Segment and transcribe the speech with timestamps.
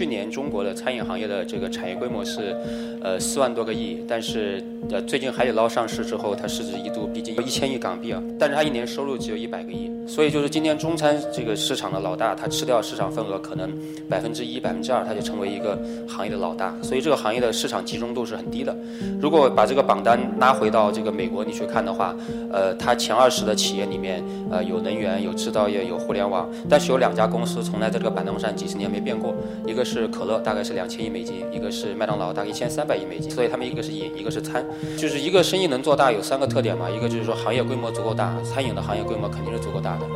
[0.00, 2.56] 去年中国的餐饮行业的这个产业规模是，
[3.02, 13.70] 呃四万多个亿，但是呃最近海底捞上市之后，它市值一度逼近一千亿港币啊，但是它一年收入只有一百个亿，所以就是今天中餐这个市场的老大，它吃掉市场份额可能
[14.08, 18.74] 百分之一、百分之二，它就成为一个行业的老大，所以这个行业的市场集中度是很低的。
[19.20, 22.16] 如果把这个榜单拉回到这个美国你去看的话，
[22.50, 29.34] 呃，它前二十的企业里面，呃有能源、有制造业、有互联网，但是有两家公司从来在这个板凳上几十年没变过。
[29.66, 33.30] 一个是可乐，大概是两千亿美金；一个是麦当劳，大概一千三百亿美金。
[33.30, 34.64] 所以他们一个是饮，一个是餐，
[34.96, 36.88] 就是一个生意能做大有三个特点嘛。
[36.88, 40.06] 一个就是说行业规模足够大，餐饮的行业规模肯定是足够大的。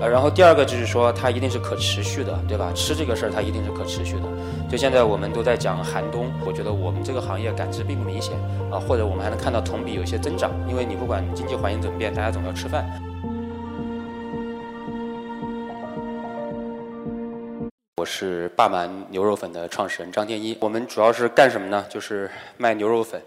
[0.00, 2.72] 呃，然后第二个就是说它一定是可持续的，对吧？
[2.74, 4.22] 吃这个事儿它一定是可持续的。
[4.68, 8.34] 就现在我们都在讲寒冬，我觉得我们这个行业感知并不明显
[8.72, 13.11] 啊，或者我们还能看到同比有一些增长，因为你不管经济环境怎么变，大家总要吃饭。
[17.96, 20.56] 我是霸蛮牛肉粉的创始人张天一。
[20.58, 21.84] 我们主要是干什么呢？
[21.90, 23.20] 就是卖牛肉粉，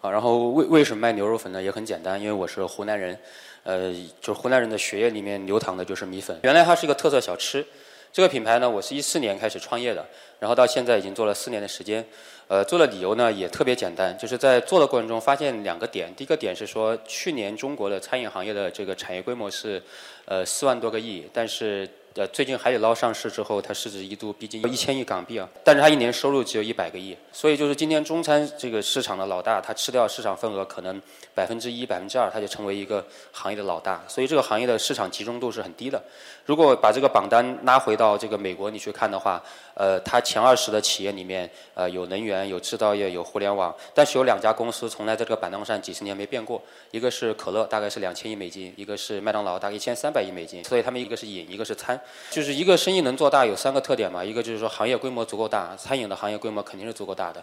[0.00, 1.60] 啊，然后为为什么卖牛肉粉呢？
[1.60, 3.18] 也很简单，因为我是湖南人，
[3.64, 6.38] 呃，就是湖南人的血液里面流淌的就是米粉。
[6.44, 7.66] 原来它是一个特色小吃，
[8.12, 10.06] 这个品牌呢，我是一四年开始创业的，
[10.38, 12.06] 然后到现在已经做了四年的时间。
[12.46, 16.14] 呃，做的理由呢也特别简单，就是在做的过程中发现两个点。
[16.14, 19.82] 第一个点是说，去年中国的餐饮行业的这个产业规模是
[20.26, 21.90] 呃四万多个亿，但是。
[22.16, 31.02] 呃，最近海底捞上市之后，它市值一度逼近一千亿港币啊，但是它一年收入只有一百个亿，所以就是今天中餐这个市场的老大，它吃掉市场份额可能
[31.34, 36.00] 百分之一、百分之二，它就成为一个行业的老大，所以这个行业的市场集中度是很低的。
[36.46, 39.42] 如果把这个榜单拉回到这个美国你去看的话，
[39.74, 52.00] 呃，它前二十的企业里面，呃，有能源、有制造业、有互联网，但是有两家公司从来在这个板凳上几十年没变过，一个是可乐，大概是两千亿美金，一个是麦当劳，大概一千三百亿美金，所以他们一个是饮，一个是餐。
[52.30, 57.42] 就是一个生意能做大有三个特点嘛，一个就是说行业规模足够大，餐饮的行业规模肯定是足够大的，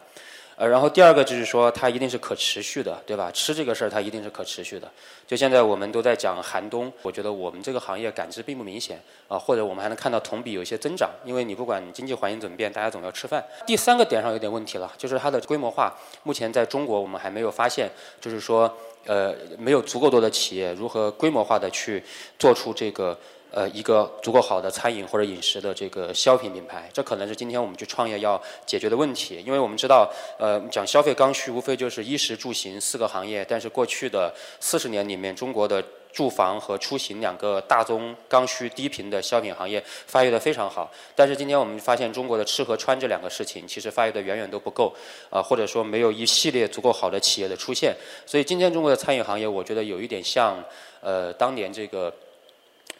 [0.55, 3.31] 呃，然后第二个就是说它一定是可持续的，对吧？
[3.31, 4.89] 吃这个事儿它一定是可持续的。
[5.25, 13.43] 就现在我们都在讲寒冬，我觉得我们这个行业感知并不明显啊，或者我们还能看到同比有一些增长，因为你不管经济环境怎么变，大家总要吃饭。
[13.65, 17.89] 第三个点上有点问题了，就是它的规模化，目前在中国我们还没有发现，
[18.19, 18.71] 就是说
[19.05, 22.03] 呃没有足够多的企业如何规模化的去
[22.37, 23.17] 做出这个。
[23.53, 29.43] 呃，一个足够好的餐饮或者饮食的这个消费品牌，这可能是今天我们去创业要解决的问题。
[29.45, 33.45] 因为我们知道，呃，讲消费刚需，无非就是衣食住行四个行业。
[33.47, 40.89] 但是过去的四十年里面，中国的住房和出行两个大宗刚需低频的消品行业发育的非常好。
[41.13, 44.95] 但是今天我们发现，中国的吃和穿这两个事情其实发育的远远都不够，
[45.29, 47.93] 啊，或者说没有一系列足够好的企业的出现。
[48.25, 50.63] 所以今天中国的餐饮行业，我觉得有一点像，
[51.01, 52.13] 呃，当年这个。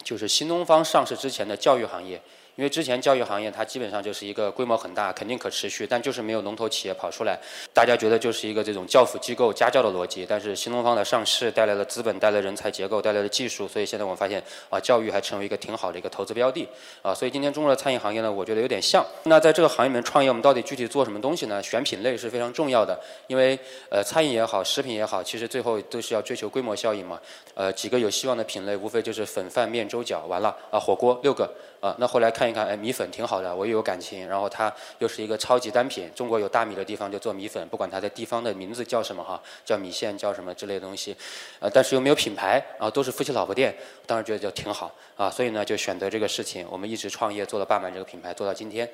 [0.02, 2.20] 就是新东方上市之前的教育行业。
[2.56, 7.38] 因为之前教育行业它基本上就是一个规模很大，肯定可持续，但就是没有龙头企业跑出来，
[7.72, 10.26] 大家觉得就是一个这种教辅机构家教的逻辑。
[10.28, 16.68] 但是新东方的上市带来了资本，带来人才结构，带来了技术，所以现在我们发现啊，教育还成为一个挺好的一个投资标的
[17.00, 17.14] 啊。
[17.14, 19.04] 所以今天中国的餐饮行业呢，我觉得有点像。
[19.24, 21.62] 那在这个行业里面创业，我们到底具体做什么东西呢？
[21.62, 22.98] 选品类是非常重要的，
[23.28, 23.58] 因为
[23.88, 27.18] 呃，餐饮也好，食品也好，其实最后都是要追求规模效应嘛。
[27.54, 31.50] 呃，几个有希望的品类，无非就是粉饭面粥饺，完了啊，火锅六个。
[31.82, 34.28] 啊，那后来看一看，哎，米粉挺好的，我又有感情。
[34.28, 41.16] 然后它又是一个超级单品，中国有大米的地方就做米粉，不管它的地方的名字叫什么哈，叫米线，叫什么之类的东西，
[41.58, 43.74] 呃，但是又没有品牌，然后都是夫妻老婆店，
[44.06, 48.88] 当时觉得就挺好啊，所以呢就选择这个事情，我们一直创业做了霸满这个品牌，做到今天。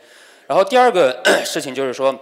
[0.47, 2.19] 然后第二个 事情就是说。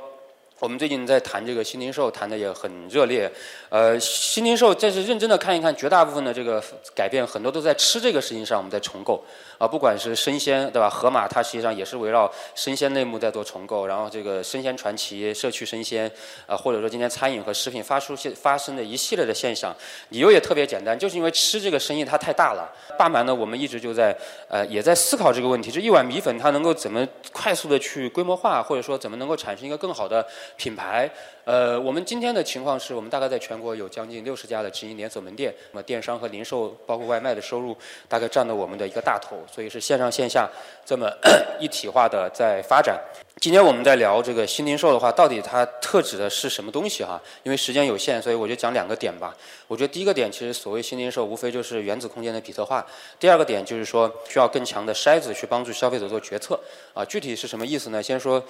[0.59, 3.31] 我们最近在谈这个新零售，谈的也很热烈。
[3.69, 6.63] 呃，新零售，这是认真的看一看，绝大部分的这个
[6.95, 9.23] 改变，很多都在吃这个事情上，我们在重构。
[9.59, 10.89] 啊，不管是生鲜，对吧？
[10.89, 13.87] 盒马它实际上也是围绕生鲜类目在做重构。
[13.87, 16.11] 然后这个生鲜传奇、社区生鲜，
[16.47, 19.75] 啊，或者说今天餐饮和食品发出现发生的一系列的现象，
[20.09, 22.71] 理由也特别简单，就是因为吃这个生意它太大了。
[22.99, 24.17] 霸满呢，我们一直就在
[24.49, 30.27] 呃也在思考这个问题，就一碗米粉它能够怎么快速的去规模化，或者说怎么能够产生一个更好的。
[30.57, 31.11] 品牌，
[31.47, 37.77] 呃，我们今天的情况是我们大概在全国有将近六十家的直营连锁门店，那么电商和零售包括外卖的收入
[38.09, 40.51] 大概占了我们的一个大头，所以是线上线下
[40.85, 41.09] 这么
[41.61, 43.01] 一体化的在发展。
[43.39, 47.21] 今天我们在聊这个新零售的话，到底它特指的是什么东西哈？
[47.45, 49.33] 因为时间有限，所以我就讲两个点吧。
[49.69, 52.85] 我觉得第一个点，其实所谓新零售，无非就是原子空间的比特化。
[53.21, 56.59] 第二个点就是说，需要更强的筛子去帮助消费者做决策。
[56.95, 58.03] 啊，具体是什么意思呢？
[58.03, 58.43] 先说，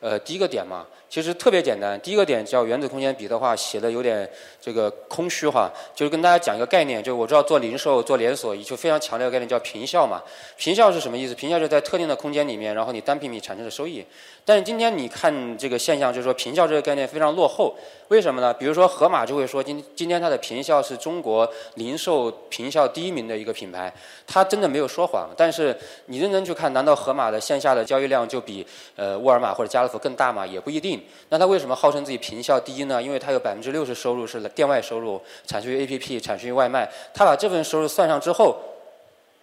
[0.00, 2.00] 呃，第一个点嘛，其实特别简单。
[2.00, 4.28] 第一个点叫原子空间比的话，写的有点
[4.60, 10.22] 这个空虚哈，就是跟大家讲一个概念，就我知道做零售、做连锁，就非常强调一个概念叫平效嘛。
[10.56, 11.34] 平效是什么意思？
[11.34, 14.04] 平效是在特定的空间里面，然后你单平米产生的收益。
[14.44, 17.74] 但是今天你看这个现象，就是说平效这个概念非常落后。
[18.10, 18.52] 为什么呢？
[18.52, 23.92] 比如说盒马就会说，今今天它的平效是中国零售平效第一名的一个品牌，
[24.26, 25.30] 它真的没有说谎。
[25.36, 25.76] 但是
[26.06, 28.66] 你认真去看，难道盒马的线下的交易量就比
[28.96, 30.44] 呃沃尔玛或者家乐福更大吗？
[30.44, 31.00] 也不一定。
[31.28, 33.00] 那它为什么号称自己平效第一呢？
[33.00, 36.90] 因为它有百分之六十收入是店外收入，产生于 APP，产生于外卖。
[37.14, 38.56] 它把这份收入算上之后，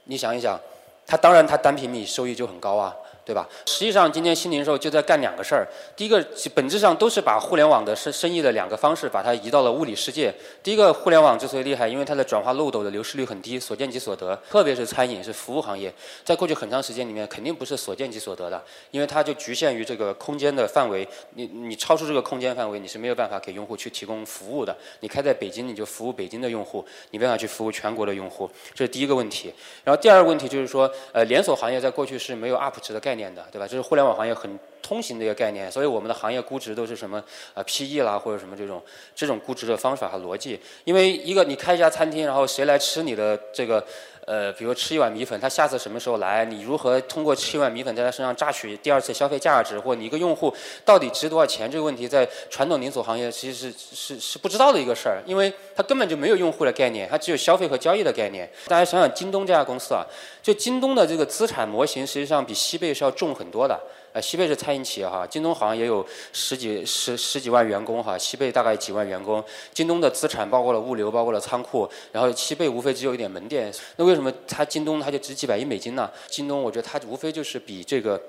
[0.03, 0.59] 你想一想，
[1.05, 2.93] 它当然它单平米收益就很高啊。
[3.27, 3.45] 对吧？
[3.65, 5.67] 实际上，今天新零售就在干两个事儿。
[5.97, 6.25] 第一个，
[6.55, 10.33] 本质上都是把互联网的生生意的两个方式，把它移到了物理世界。
[10.63, 14.33] 第一个，互联网之所以厉害，因为它的转化漏斗的流失率很低，所见即所得。
[14.49, 15.93] 特别是餐饮是服务行业，
[16.23, 21.05] 在过去很长时间里面，肯定不是所见即所得的，因为它就局限于这个空间的范围。
[21.33, 24.73] 你你超出这个空间范围，你是没有办法给用户去提供服务的。
[25.01, 28.49] 你开在北京，你就服务北京的用户，你没办法去服务全国的用户。
[28.73, 29.53] 这是第一个问题。
[29.83, 33.67] 然后第二个问题就是说，呃，连锁行业在过去是没有 UP 值的概念的，对吧？
[33.67, 37.23] 这是互联网行业很通行的一个概念，所以我们的行业估值都是什么
[37.53, 38.81] 呃 PE 啦或者什么这种
[39.15, 40.59] 这种估值的方法和逻辑。
[40.83, 43.85] 因为一个你开一家餐厅，然后谁来吃你的这个
[44.27, 46.43] 呃，比如吃一碗米粉，他下次什么时候来？
[46.43, 49.79] 你如何通过吃一碗米粉在他身上榨取第二次消费价值？
[49.79, 50.53] 或你一个用户
[50.83, 51.71] 到底值多少钱？
[51.71, 58.49] 这个问题在传统连锁行业其实是是是不知道的一个事儿，因为他根本就没有用户的概念，他只有消费和交易的概念。
[58.67, 60.05] 大家想想京东这家公司啊。
[60.43, 63.79] 就京东的这个资产模型，实际上比西贝是要重很多的。
[64.21, 69.43] 西贝是餐饮企业哈，京东好像也有十几十十几万员工哈，西贝大概几万员工。
[69.73, 73.73] 京东的资产包括了物流，包括了仓库，然后西贝无非只有一点门店。
[73.95, 76.09] 那为什么它京东它就值几百亿美金呢？
[76.27, 78.21] 京东我觉得它无非就是比这个。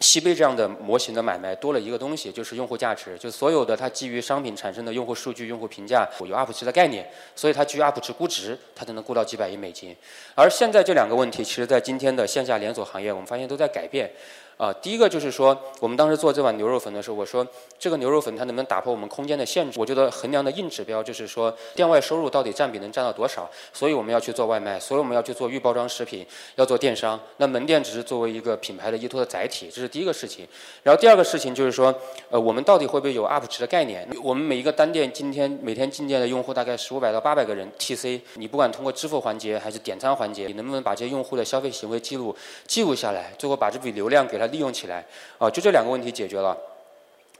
[0.00, 7.04] 西贝这样的模型的买卖多了一个东西，就是用户价值，就所有的它基于商品产生的用户数据、用户评价有 UP 值的概念，
[7.34, 9.96] 所以它基于 UP 值估值，它才能估到几百亿美金。
[10.36, 14.08] 而现在这两个问题，其实在今天的线下连锁行业，我们发现都在改变。
[14.58, 17.46] 啊，第一个就是说，我们当时做这碗牛肉粉的时候，我说
[17.78, 19.78] 这个牛肉粉它能不能打破我们空间的限制？
[19.78, 23.48] 我觉得衡量的硬指标就是说，店外收入到底占比能占到多少？
[23.72, 26.26] 所以我们要去做外卖，所以我们要去做预包装食品，
[26.56, 27.18] 要做电商。
[27.36, 30.44] 那门店只是作为一个品牌的依托的载体，这是第一个事情。
[30.82, 31.94] 然后第二个事情就是说，
[32.28, 34.08] 呃，我们到底会不会有 UP 值的概念？
[34.24, 42.34] 我们每一个单店今天每天进店的用户大概十五百到八百个人 TC，你不管通过支付环节还是点餐环节，你能不能把这些用户的消费行为记录
[42.66, 45.06] 记录下来，最后把这笔流量给他利用起来，
[45.38, 46.56] 啊，就这两个问题解决了。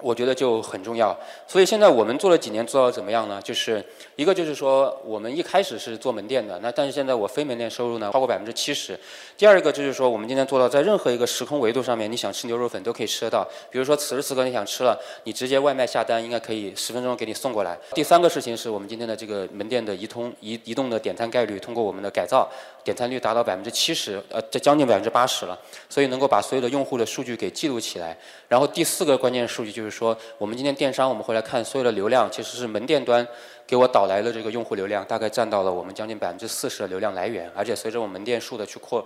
[0.00, 1.12] 我觉得就很重要，
[1.49, 3.43] 所以现在我们做了几年，做到怎么样呢？
[3.43, 3.84] 就是
[4.14, 8.96] 一个就是说，我们一开始是做门店的，那但是现在我非门店收入呢超过百分之七十。
[9.37, 13.44] 第二个就是说，我们今天做到在任何一个时空维度上面，你想吃牛肉粉都可以吃得到。
[13.72, 17.76] 比如说此时此刻你想吃了，你直接外卖下单，应该可以十分钟给你送过来。
[17.93, 22.49] 第三个事情是我们今天的这个门店的移通移移动的点餐概率，通过我们的改造，
[22.88, 25.58] 点餐率达到百分之七十，呃，这将近百分之八十了。
[25.88, 28.17] 所以能够把所有的用户的数据给记录起来。
[28.46, 29.88] 然后第四个关键数据就是。
[29.88, 33.26] 就是说，我们今天电商，我们回来看所有的流量，其实是门店端
[33.67, 37.50] 给我导来的这个用户流量，大概占到了我们将近百分之四十的流量来源。
[37.56, 39.02] 而且随着我们门店数的去扩，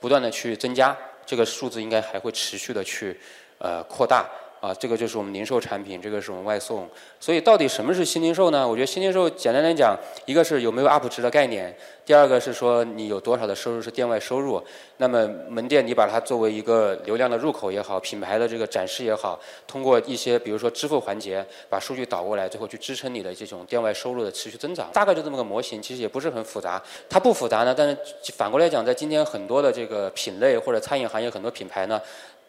[0.00, 0.96] 不断的去增加，
[1.26, 3.20] 这个数字应该还会持续的去
[3.58, 4.26] 呃扩大。
[4.62, 6.88] 啊，这个就是我们零售产品，这个是我们外送。
[7.18, 8.66] 所以到底什么是新零售呢？
[8.66, 14.62] 我觉得新零售简单来讲，一个是有没有 UP 值的概念，第二个是说你有多少的收入是店外收入。
[14.98, 19.36] 那么门店你把它作为一个流量的入口也好，品牌的这个展示也好，
[19.66, 24.88] 通过一些比如说支付环节，把数据导过来，最后去支撑你的这种店外收入的持续增长。
[24.92, 26.80] 大概就这么个模型，其实也不是很复杂。
[27.10, 27.98] 它不复杂呢，但是
[28.36, 32.00] 反过来讲，在今天很多的这个品类或者餐饮行业很多品牌呢，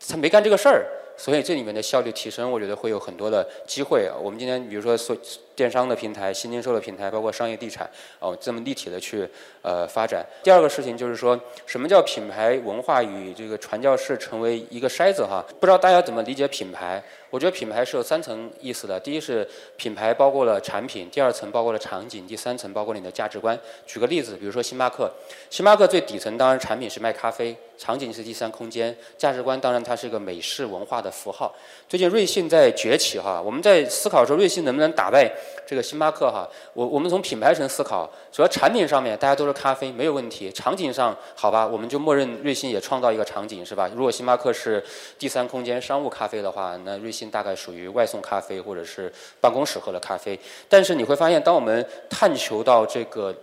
[0.08, 0.86] 它没干这个事儿。
[1.16, 4.10] 所以这里面的效率提升，我觉得会有很多的机会。
[4.22, 5.16] 我们今天比如说所
[5.56, 9.28] 电商的平台、新零售的平台，包括商业地产，哦，这么立体的去
[9.62, 10.26] 呃发展。
[10.44, 15.44] 第二个事情就是说，什么叫品牌文化与这个传教士成为一个筛子哈？
[15.60, 17.04] 不知道大家怎么理解品牌？
[17.30, 19.00] 我觉得品牌是有三层意思的。
[19.00, 23.60] 第一是品牌包括了产品，第二层包括了场景，第三层包括你的价值观。
[23.88, 25.12] 举个例子，比如说星巴克，
[25.50, 31.52] 星巴克最底层当然产品是卖咖啡，场景是第三空间，价值观当然它是一个美式文化的符号。
[31.90, 35.32] 最近瑞幸在崛起哈，我们在思考说瑞幸能不能打败
[35.66, 36.48] 这个星巴克哈。
[36.74, 43.90] 我我们从品牌层思考，主要产品上面大家都是咖啡没有问题，场景上好吧，我们就默认瑞幸也创造一个场景是吧？
[43.96, 44.84] 如果星巴克是
[45.18, 47.24] 第三空间商务咖啡的话，那瑞幸。
[47.34, 53.34] 大概属于外送咖啡或者是办公室喝的咖啡，但是你会发现，当我们探求到这个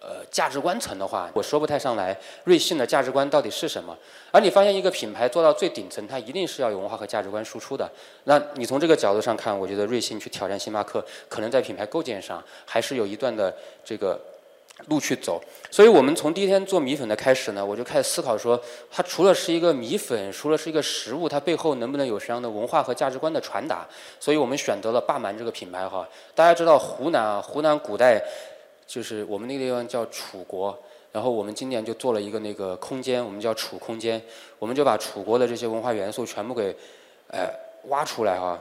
[0.00, 3.96] 呃价值观层的话，我说不太上来瑞幸的价值观到底是什么。
[4.30, 7.88] 而你发现一个品牌做到最顶层，它一定是要有文化和价值观输出的。
[8.24, 13.54] 那你从这个角度上看，我觉得瑞幸去挑战星巴克，可能在品牌构建上还是有一段的
[13.84, 14.18] 这个。
[14.88, 15.38] 路去走，
[15.70, 18.58] 所以我们从第一天做米粉的开始呢，我就开始思考说，
[18.90, 23.86] 它除了是一个米粉，除了是一个食物，它背后能不能有什么样的文化和价值观的传达？
[24.18, 26.08] 所以我们选择了霸蛮这个品牌哈。
[26.34, 28.24] 大家知道湖南啊，湖南古代
[28.90, 30.76] 就是我们那个地方叫楚国，
[31.12, 34.20] 然后我们今年就做了一个那个空间，我们叫楚空间，
[34.58, 36.74] 我们就把楚国的这些文化元素全部给
[37.28, 37.48] 呃
[37.84, 38.60] 挖出来哈。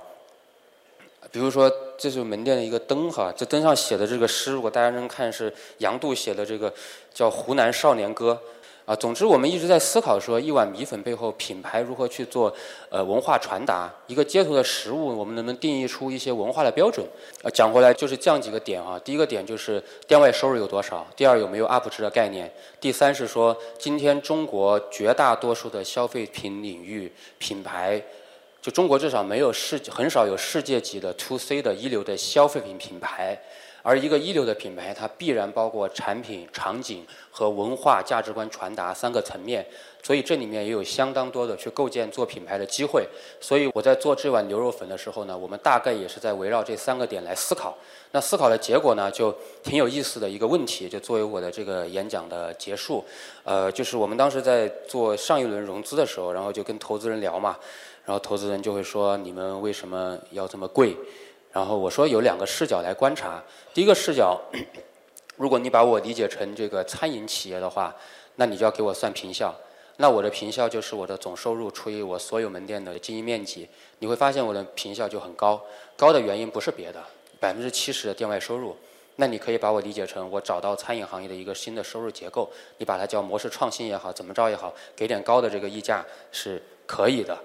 [1.31, 1.67] 比如说，
[1.97, 6.71] 这是门店的一个灯哈，这灯上写的这个诗，如果大家能看，是杨度写的这个
[7.11, 8.39] 叫《湖南少年歌》
[8.89, 8.95] 啊。
[8.95, 12.51] 总之，我们一直在思考说，一碗米粉背后品牌如何去做
[12.89, 17.05] 呃文化传达，一个街头的食物，我们能不能定义出一些文化的标准？
[17.43, 18.99] 呃，讲回来就是这样几个点啊。
[19.05, 28.01] 第一个点就是店外收入有多少，第二有没有 UP 值的概念，第三是说今天中国绝大多数的消费品领域品牌。
[28.61, 33.41] 就中国至少没有世很少有世界级的 to C 的一流的消费品品牌，
[33.81, 39.65] 而一个一流的品牌，它必然包括产品、场景和文化价值观传达三个层面，
[40.03, 43.07] 所以这里面也有相当多的去构建做品牌的机会。
[43.39, 47.77] 所以我在做这碗牛肉粉的时候呢，我们大概也是在围绕这三个点来思考。
[48.11, 49.33] 那思考的结果呢，就
[49.63, 53.05] 挺有意思的一个问题，就作为我的这个演讲的结束。
[53.43, 57.55] 呃，就是我们当时在做上一轮融资的时候，然后就跟投资人聊嘛。
[58.05, 60.97] 然后投资人就会说：“你们为什么要这么贵？”
[61.51, 63.43] 然后我说有两个视角来观察。
[63.73, 64.39] 第一个视角，
[65.35, 67.95] 如果你把我理解成这个餐饮企业的话，
[68.35, 69.53] 那你就要给我算平效。
[69.97, 73.67] 那我的平效就是我的总收入除以我所有门店的经营面积。
[73.99, 75.61] 你会发现我的平效就很高。
[75.97, 77.03] 高的原因不是别的，
[77.39, 78.77] 百分之七十的店外收入。
[79.17, 82.49] 那你可以把我理解成我找到餐饮行业的一个新的收入结构。
[82.77, 87.37] 你把它叫模式创新也好，怎么着也好，给点高的这个溢价是可以的。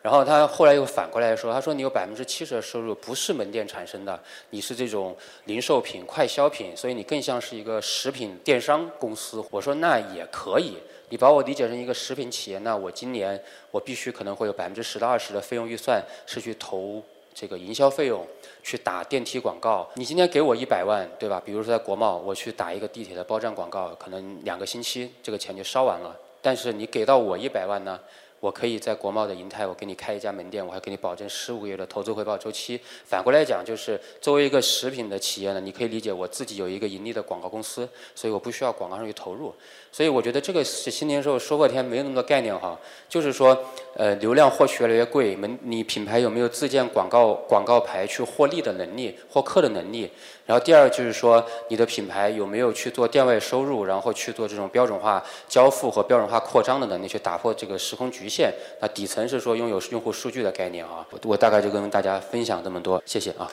[0.00, 4.18] 然后他后来又反过来说：“他说你有百分之七十的收入不是门店产生的，
[4.50, 5.14] 你是这种
[5.46, 10.76] 零售品、快消品，所以你更像是一个食品电商公司。”我说：“那也可以，
[11.08, 17.02] 你把我理解成一个食品企业，那我今年我必须可能会有百分之十到二十的费用预算是去投
[17.34, 18.24] 这个营销费用，
[18.62, 19.90] 去打电梯广告。
[19.94, 21.42] 你今天给我一百万，对吧？
[21.44, 26.16] 比如说在国贸，我去打一个地铁的包站广告，可能两个星期这个钱就烧完了。
[26.40, 27.98] 但是你给到我一百万呢？”
[28.40, 32.80] 我可以在国贸的银泰，我给你开一家门店，我还给你保证十五个月的投资回报周期。
[33.04, 39.52] 反过来讲，就是作为一个食品的企业呢，你可以理解我自己有一个盈利的广告公司，所以我不需要广告上去投入。
[39.90, 42.78] 所以我觉得这个是新零售说破天没有那么多概念哈，
[43.08, 43.58] 就是说，
[43.94, 50.10] 呃，流量获取越来越贵，门你品牌有没有自建广告广告牌去获利的能力、获客的能力？
[50.44, 58.52] 然后第二就是说，你的品牌有没有去做店外收入，然后去做这种标准化交付和标准化扩张的能力，去打破这个时空局局限？
[58.80, 61.06] 那底层是说拥有用户数据的概念啊。
[61.22, 63.50] 我大概就跟大家分享这么多，谢谢啊。